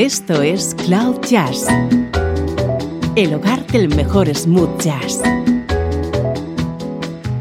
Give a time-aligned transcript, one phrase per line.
[0.00, 1.66] Esto es Cloud Jazz,
[3.16, 5.20] el hogar del mejor smooth jazz,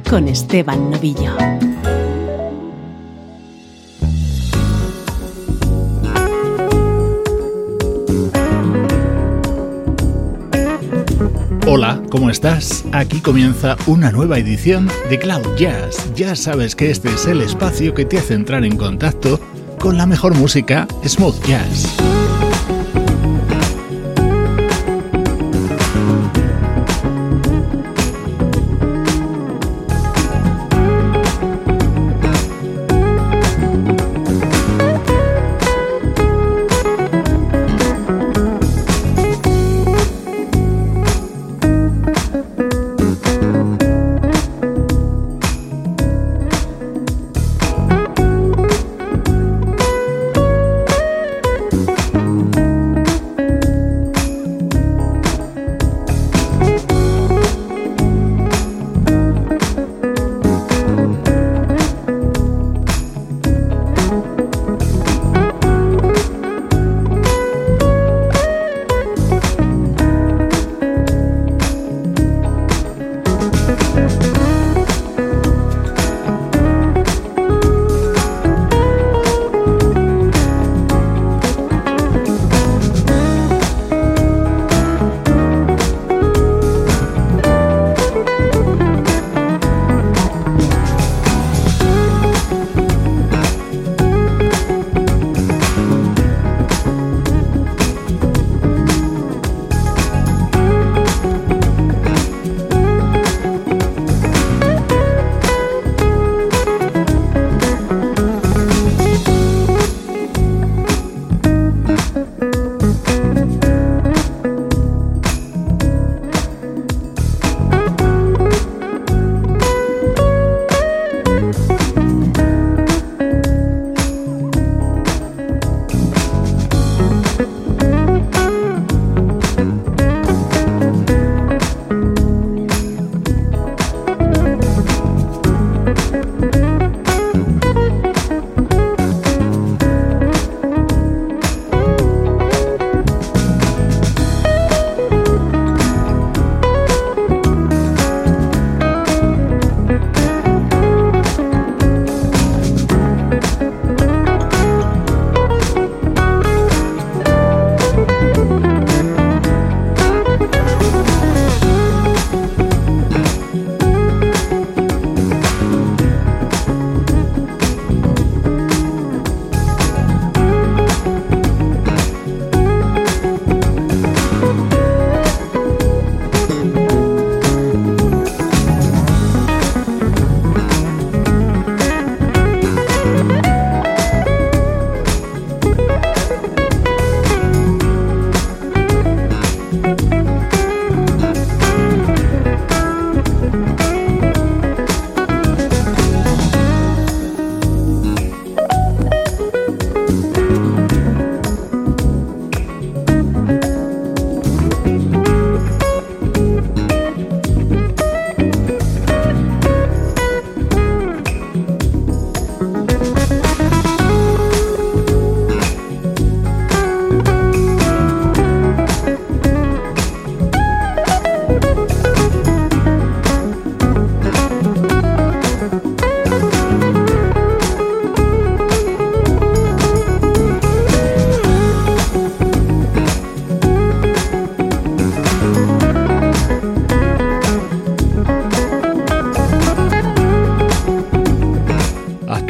[0.10, 1.38] con Esteban Novillo.
[11.66, 12.84] Hola, ¿cómo estás?
[12.92, 16.12] Aquí comienza una nueva edición de Cloud Jazz.
[16.14, 19.40] Ya sabes que este es el espacio que te hace entrar en contacto
[19.80, 22.19] con la mejor música smooth jazz.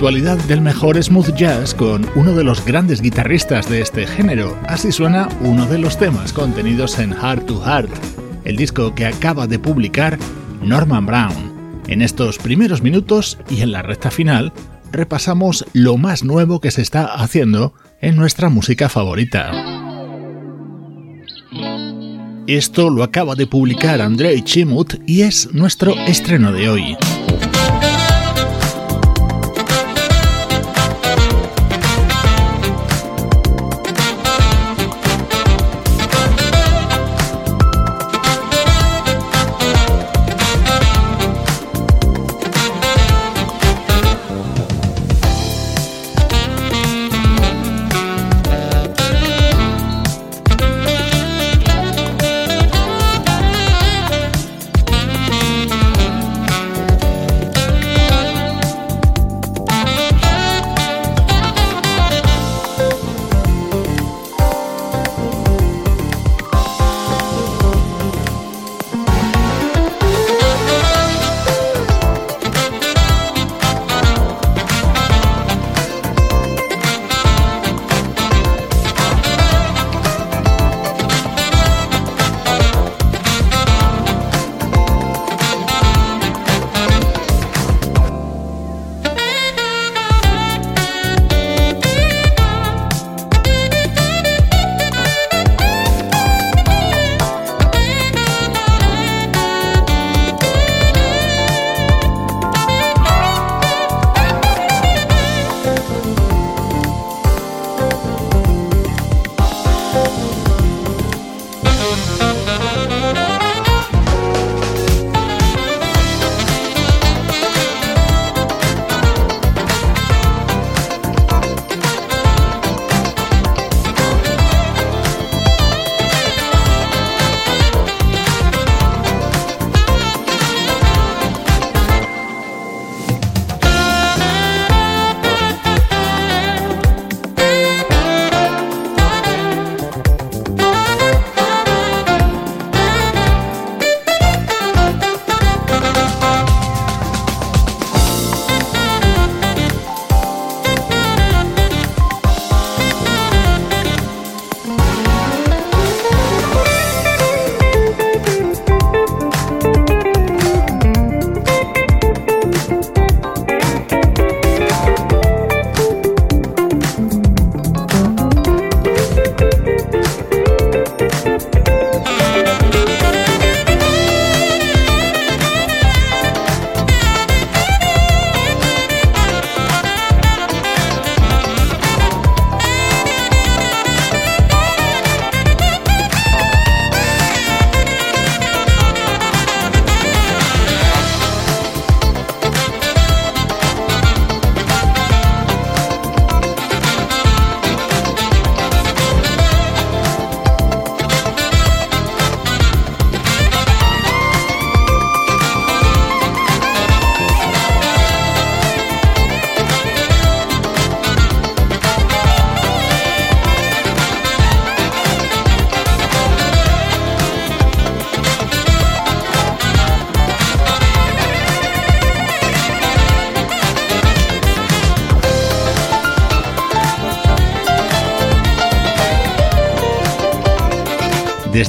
[0.10, 4.58] Del mejor smooth jazz con uno de los grandes guitarristas de este género.
[4.68, 7.92] Así suena uno de los temas contenidos en Heart to Heart,
[8.44, 10.18] el disco que acaba de publicar
[10.64, 11.84] Norman Brown.
[11.88, 14.52] En estos primeros minutos y en la recta final
[14.92, 19.52] repasamos lo más nuevo que se está haciendo en nuestra música favorita.
[22.48, 26.98] Esto lo acaba de publicar Andrei Chimut y es nuestro estreno de hoy.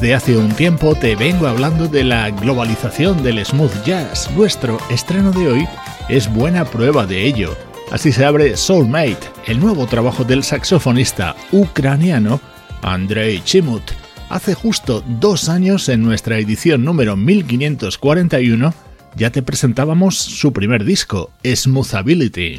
[0.00, 4.30] Desde hace un tiempo te vengo hablando de la globalización del smooth jazz.
[4.34, 5.68] Nuestro estreno de hoy
[6.08, 7.54] es buena prueba de ello.
[7.90, 12.40] Así se abre Soulmate, el nuevo trabajo del saxofonista ucraniano
[12.80, 13.82] Andrei Chimut.
[14.30, 18.72] Hace justo dos años, en nuestra edición número 1541,
[19.16, 22.58] ya te presentábamos su primer disco, Smoothability.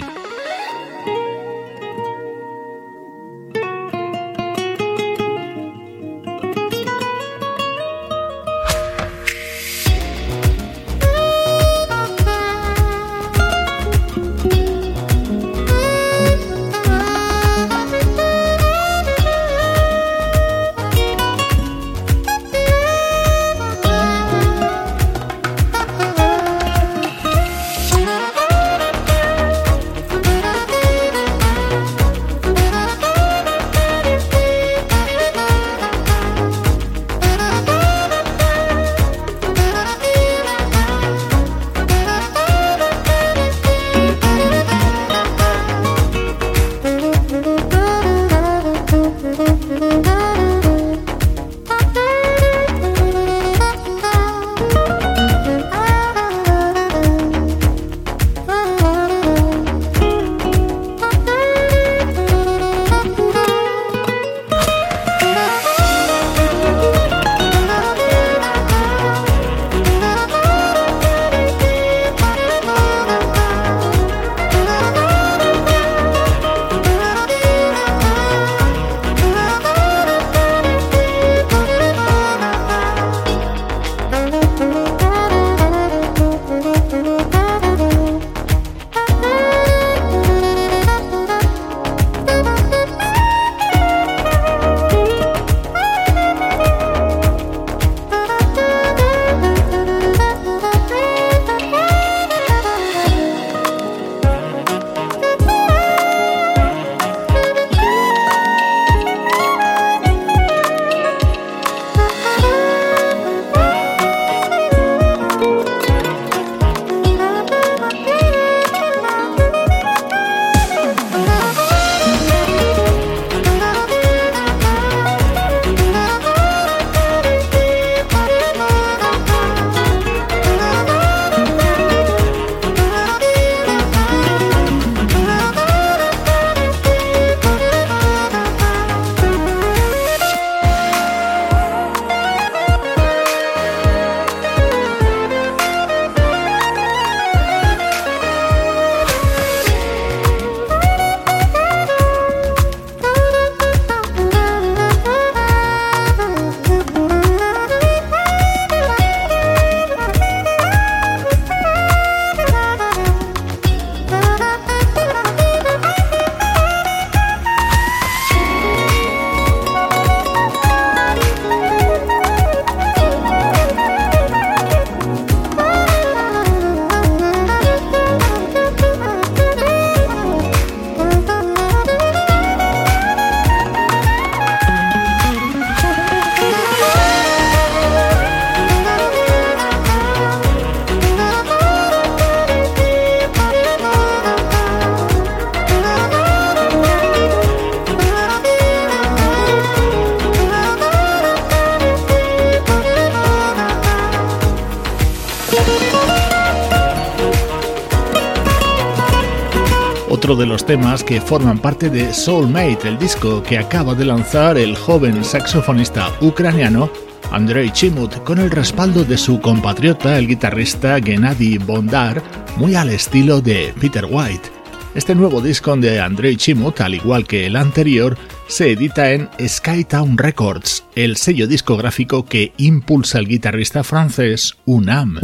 [210.71, 216.09] Temas que forman parte de Soulmate, el disco que acaba de lanzar el joven saxofonista
[216.21, 216.89] ucraniano
[217.33, 222.23] Andrei Chimut con el respaldo de su compatriota, el guitarrista Gennady Bondar,
[222.55, 224.49] muy al estilo de Peter White.
[224.95, 230.17] Este nuevo disco de Andrei Chimut, al igual que el anterior, se edita en Skytown
[230.17, 235.19] Records, el sello discográfico que impulsa el guitarrista francés Unam.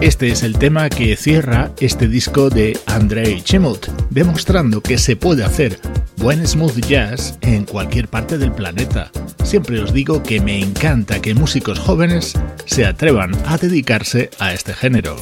[0.00, 5.44] Este es el tema que cierra este disco de Andrei Chimut, demostrando que se puede
[5.44, 5.80] hacer
[6.18, 9.10] buen smooth jazz en cualquier parte del planeta.
[9.42, 14.72] Siempre os digo que me encanta que músicos jóvenes se atrevan a dedicarse a este
[14.72, 15.16] género.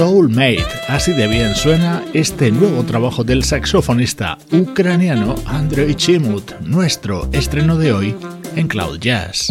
[0.00, 7.76] Soulmate, así de bien suena este nuevo trabajo del saxofonista ucraniano Andrei Chimut, nuestro estreno
[7.76, 8.16] de hoy
[8.56, 9.50] en Cloud Jazz.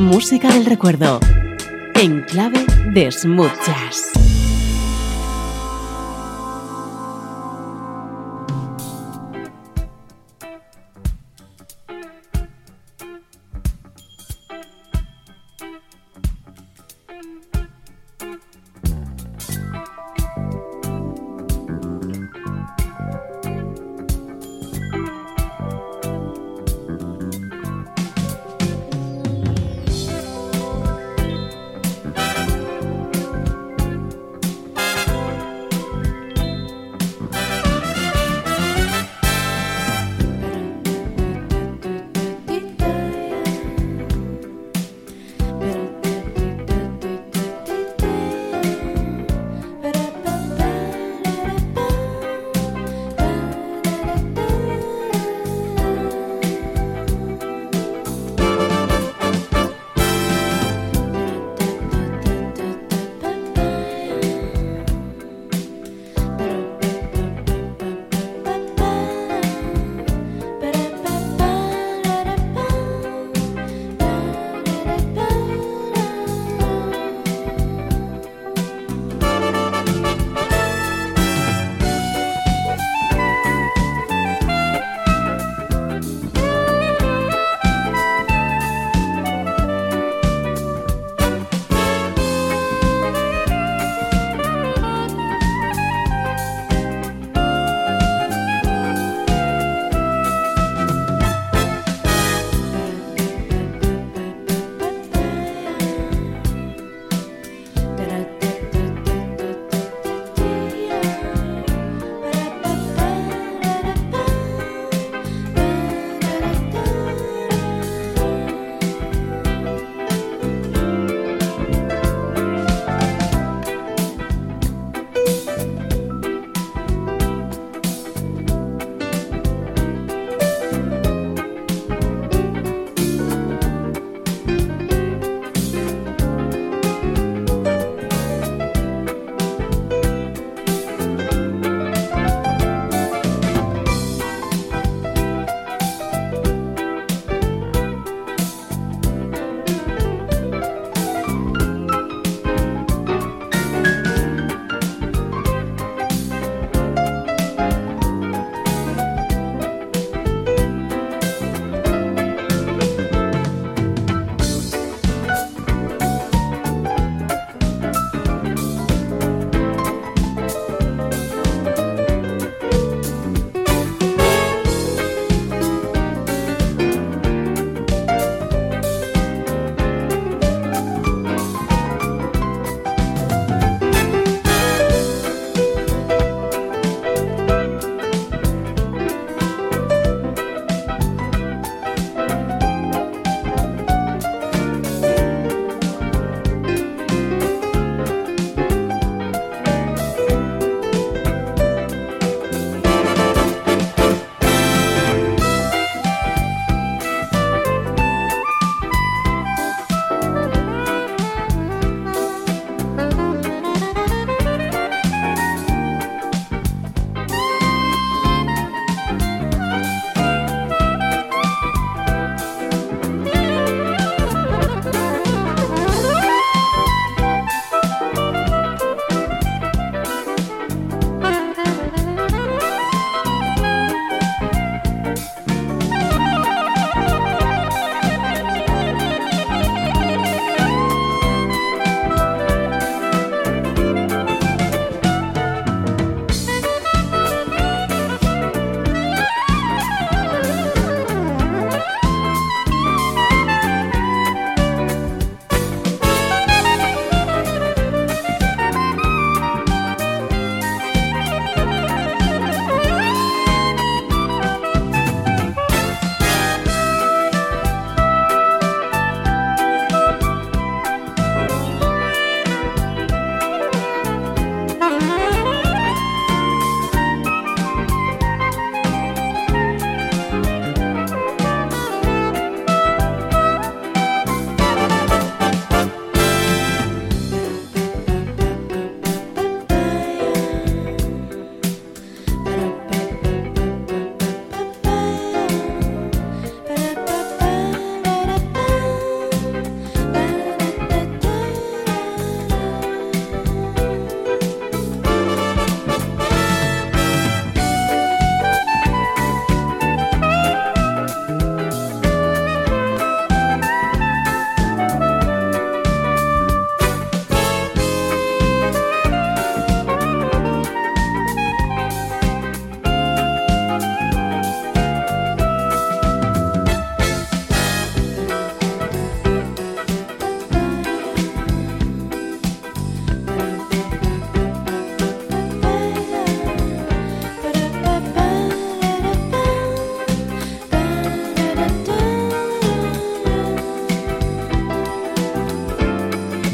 [0.00, 1.20] Música del recuerdo,
[1.94, 4.29] en clave de smooth jazz.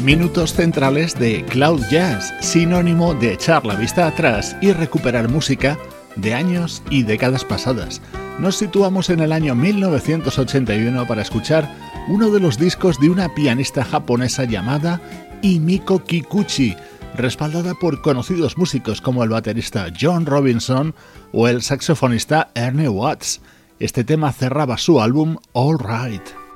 [0.07, 5.77] Minutos centrales de Cloud Jazz, sinónimo de echar la vista atrás y recuperar música
[6.15, 8.01] de años y décadas pasadas.
[8.39, 11.69] Nos situamos en el año 1981 para escuchar
[12.07, 15.01] uno de los discos de una pianista japonesa llamada
[15.41, 16.77] Imiko Kikuchi,
[17.17, 20.95] respaldada por conocidos músicos como el baterista John Robinson
[21.33, 23.41] o el saxofonista Ernie Watts.
[23.77, 26.46] Este tema cerraba su álbum All Right.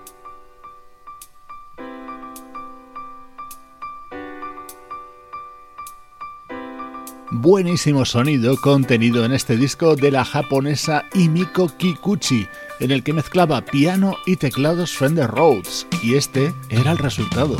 [7.34, 12.46] Buenísimo sonido contenido en este disco de la japonesa Imiko Kikuchi,
[12.82, 17.56] en el que mezclaba piano y teclados Fender Rhodes, y este era el resultado.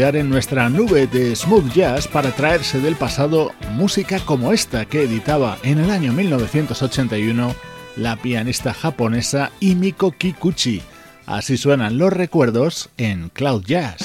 [0.00, 5.58] En nuestra nube de smooth jazz para traerse del pasado música como esta que editaba
[5.62, 7.54] en el año 1981
[7.96, 10.80] la pianista japonesa Imiko Kikuchi.
[11.26, 13.99] Así suenan los recuerdos en Cloud Jazz.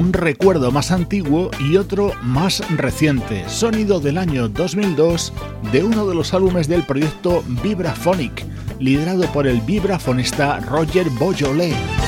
[0.00, 5.30] Un recuerdo más antiguo y otro más reciente, sonido del año 2002
[5.72, 8.46] de uno de los álbumes del proyecto Vibraphonic,
[8.78, 11.99] liderado por el vibrafonista Roger Beaujolais.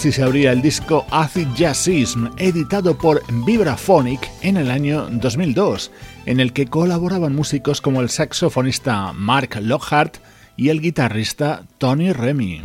[0.00, 5.90] Así se abría el disco Acid Jazzism, editado por Vibraphonic en el año 2002,
[6.24, 10.16] en el que colaboraban músicos como el saxofonista Mark Lockhart
[10.56, 12.62] y el guitarrista Tony Remy.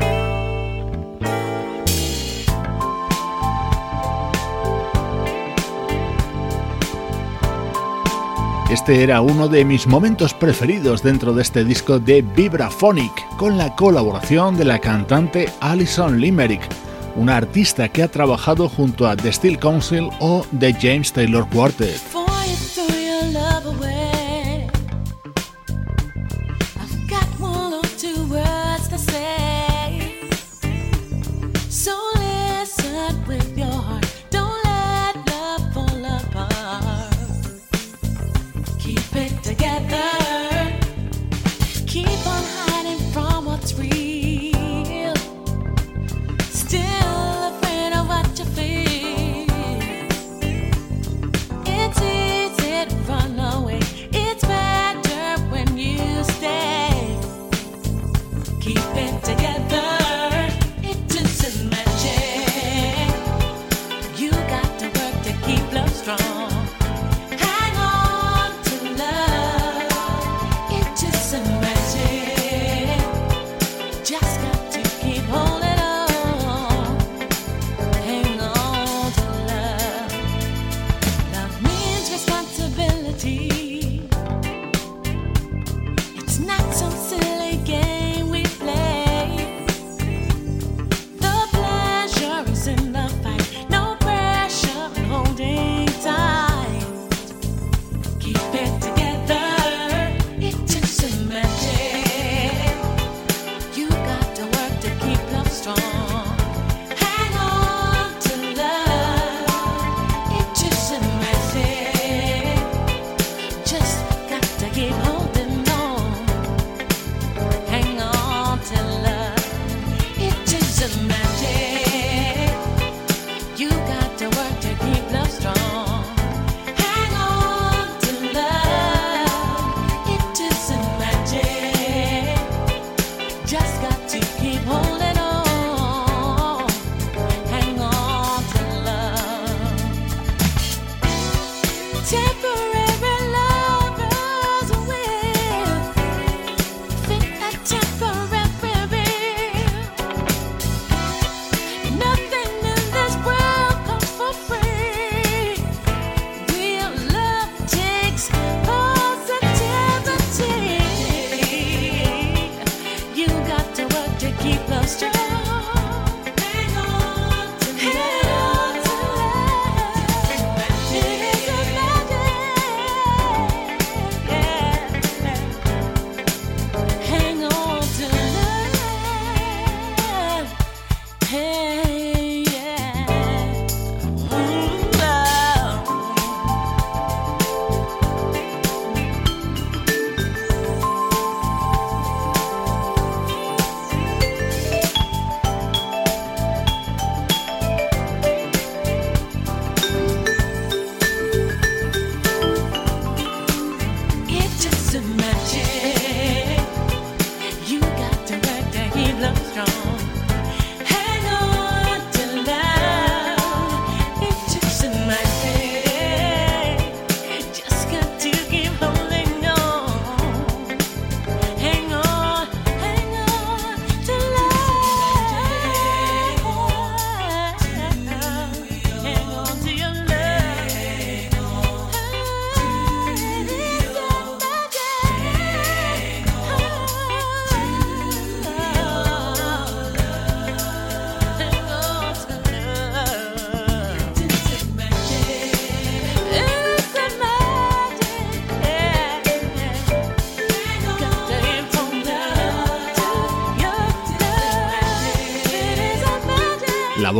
[8.70, 13.76] Este era uno de mis momentos preferidos dentro de este disco de Vibraphonic, con la
[13.76, 16.62] colaboración de la cantante Alison Limerick,
[17.16, 22.25] una artista que ha trabajado junto a The Steel Council o The James Taylor Quartet.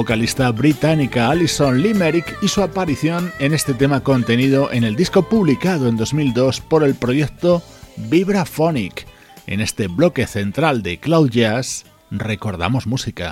[0.06, 5.88] Vocalista británica Alison Limerick y su aparición en este tema contenido en el disco publicado
[5.90, 7.64] en 2002 por el proyecto
[7.98, 9.08] Vibraphonic.
[9.48, 13.32] En este bloque central de Cloud Jazz recordamos música.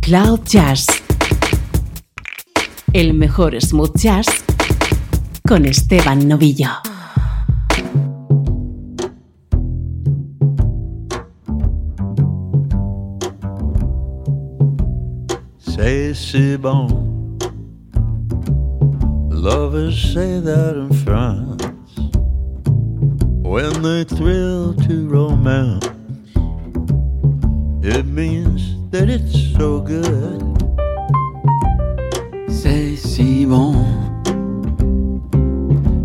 [0.00, 0.86] Cloud Jazz.
[2.94, 4.26] El mejor smooth jazz
[5.46, 6.93] con Esteban Novillo.
[16.12, 16.88] C'est bon.
[19.30, 21.62] Lovers say that in France
[23.42, 25.86] when they thrill to romance.
[27.84, 30.42] It means that it's so good.
[32.48, 33.76] C'est si bon.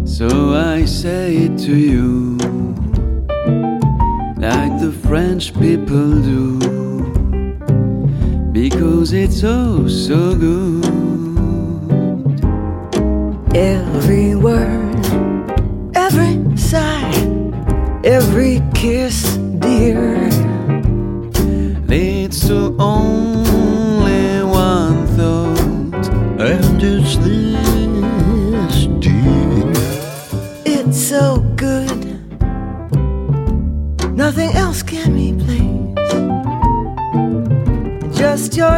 [0.05, 2.37] So I say it to you
[4.37, 6.88] like the French people do
[8.61, 10.83] because it's oh so good.
[13.55, 15.05] Every word,
[15.95, 17.13] every sigh,
[18.03, 20.18] every kiss, dear,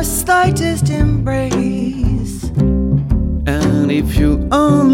[0.03, 2.43] slightest embrace.
[3.47, 4.90] and if you only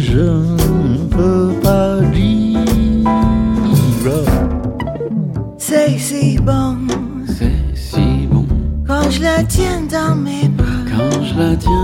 [0.00, 2.60] je ne peux pas dire.
[5.58, 6.76] C'est si bon.
[7.26, 8.46] C'est si bon.
[8.86, 10.66] Quand je la tiens dans mes bras.
[10.90, 11.79] Quand je la tiens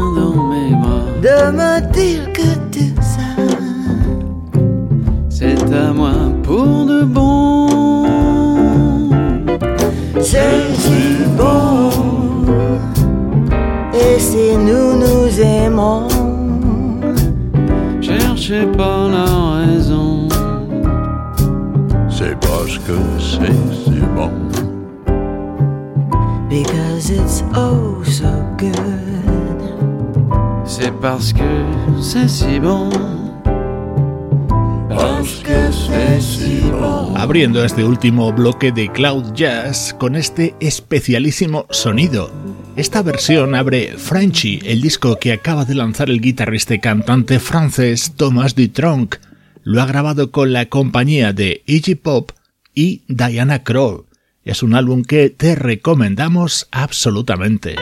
[37.36, 42.32] Abriendo este último bloque de Cloud Jazz con este especialísimo sonido.
[42.76, 48.14] Esta versión abre Frenchy, el disco que acaba de lanzar el guitarrista y cantante francés
[48.16, 49.16] Thomas Dutronc.
[49.64, 52.30] Lo ha grabado con la compañía de Iggy Pop
[52.74, 54.06] y Diana Krall.
[54.42, 57.76] Es un álbum que te recomendamos absolutamente.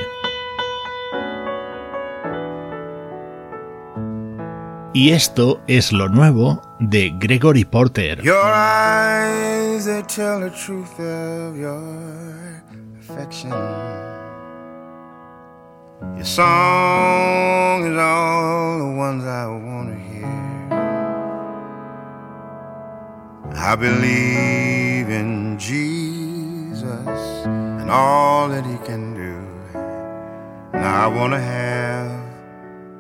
[4.97, 8.23] Y esto es lo nuevo de Gregory Porter.
[8.23, 11.83] Your eyes, they tell the truth of your
[13.01, 13.51] affection.
[16.15, 20.71] Your song is all the ones I want to hear.
[23.57, 26.85] I believe in Jesus
[27.45, 29.35] and all that he can do.
[30.73, 32.13] And I want to have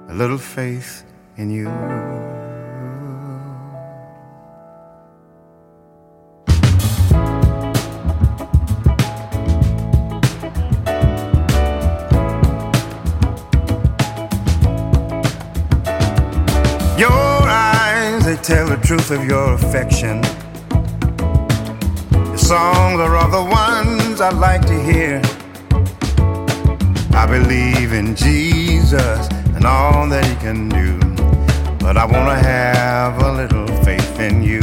[0.09, 1.05] a little faith
[1.37, 1.65] in you.
[16.97, 20.23] Your eyes, they tell the truth of your affection.
[22.13, 25.21] Your songs are all the ones I like to hear.
[27.13, 31.14] I believe in Jesus and all that he can do.
[31.85, 34.63] But I want to have a little faith in you.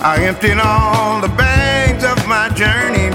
[0.00, 3.10] I emptied all the bags of my journey,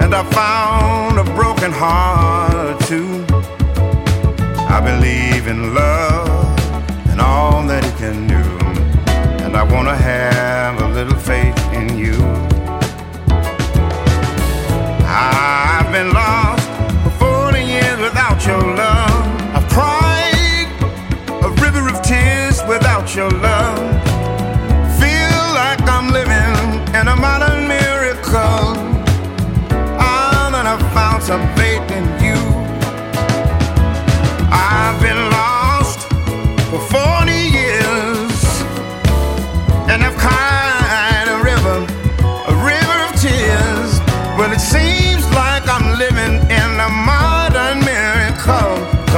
[0.00, 3.26] and I found a broken heart too.
[4.76, 6.56] I believe in love
[7.10, 8.44] and all that it can do.
[9.44, 12.14] And I want to have a little faith in you.
[15.04, 16.41] I've been lost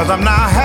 [0.05, 0.64] Cause I'm not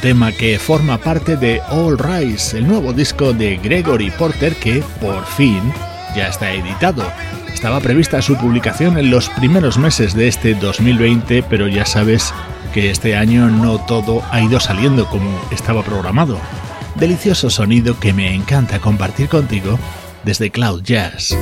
[0.00, 5.24] tema que forma parte de All Rise, el nuevo disco de Gregory Porter que, por
[5.24, 5.60] fin,
[6.16, 7.04] ya está editado.
[7.52, 12.34] Estaba prevista su publicación en los primeros meses de este 2020, pero ya sabes
[12.74, 16.38] que este año no todo ha ido saliendo como estaba programado.
[16.96, 19.78] Delicioso sonido que me encanta compartir contigo
[20.24, 21.36] desde Cloud Jazz.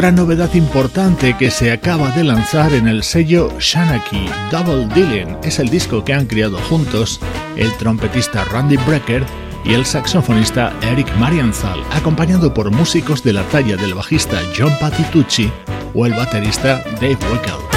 [0.00, 5.58] Otra novedad importante que se acaba de lanzar en el sello Shanaki Double Dealing es
[5.58, 7.20] el disco que han creado juntos
[7.56, 9.22] el trompetista Randy Brecker
[9.62, 15.52] y el saxofonista Eric Marianzal, acompañado por músicos de la talla del bajista John Patitucci
[15.92, 17.69] o el baterista Dave Weckel.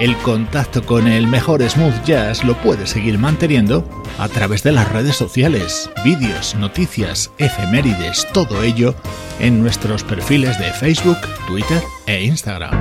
[0.00, 3.86] El contacto con el mejor smooth jazz lo puedes seguir manteniendo
[4.18, 8.94] a través de las redes sociales, vídeos, noticias, efemérides, todo ello
[9.40, 12.72] en nuestros perfiles de Facebook, Twitter e Instagram.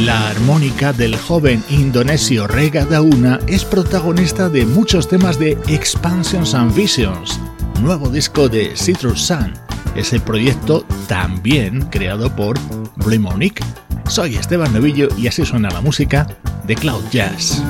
[0.00, 6.74] La armónica del joven indonesio Rega Dauna es protagonista de muchos temas de Expansions and
[6.74, 7.38] Visions,
[7.80, 9.63] nuevo disco de Citrus Sun
[9.94, 12.58] ese proyecto también creado por
[12.96, 13.40] Blue
[14.08, 16.26] Soy Esteban Novillo y así suena la música
[16.66, 17.62] de Cloud Jazz.